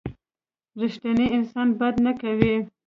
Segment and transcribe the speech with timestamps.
[0.81, 2.55] رښتینی انسان بد نه کوي.